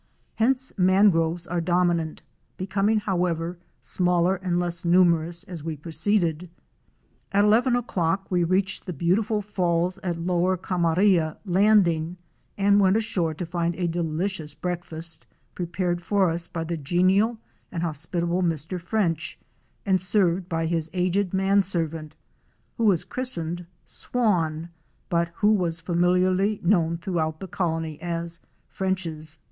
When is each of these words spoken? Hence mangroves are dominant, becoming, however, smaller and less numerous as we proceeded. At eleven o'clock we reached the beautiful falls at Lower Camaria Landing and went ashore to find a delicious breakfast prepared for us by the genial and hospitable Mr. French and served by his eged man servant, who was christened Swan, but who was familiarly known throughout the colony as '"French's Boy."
Hence 0.37 0.73
mangroves 0.79 1.45
are 1.45 1.61
dominant, 1.61 2.23
becoming, 2.57 3.01
however, 3.01 3.59
smaller 3.81 4.35
and 4.37 4.59
less 4.59 4.83
numerous 4.83 5.43
as 5.43 5.63
we 5.63 5.77
proceeded. 5.77 6.49
At 7.31 7.43
eleven 7.43 7.75
o'clock 7.75 8.25
we 8.31 8.43
reached 8.43 8.87
the 8.87 8.93
beautiful 8.93 9.43
falls 9.43 9.99
at 9.99 10.17
Lower 10.19 10.57
Camaria 10.57 11.37
Landing 11.45 12.17
and 12.57 12.79
went 12.79 12.97
ashore 12.97 13.35
to 13.35 13.45
find 13.45 13.75
a 13.75 13.87
delicious 13.87 14.55
breakfast 14.55 15.27
prepared 15.53 16.01
for 16.01 16.31
us 16.31 16.47
by 16.47 16.63
the 16.63 16.77
genial 16.77 17.37
and 17.71 17.83
hospitable 17.83 18.41
Mr. 18.41 18.81
French 18.81 19.37
and 19.85 20.01
served 20.01 20.49
by 20.49 20.65
his 20.65 20.89
eged 20.95 21.31
man 21.31 21.61
servant, 21.61 22.15
who 22.77 22.85
was 22.85 23.03
christened 23.03 23.67
Swan, 23.85 24.69
but 25.09 25.27
who 25.35 25.51
was 25.51 25.79
familiarly 25.79 26.59
known 26.63 26.97
throughout 26.97 27.39
the 27.39 27.47
colony 27.47 28.01
as 28.01 28.39
'"French's 28.67 29.35
Boy." 29.35 29.39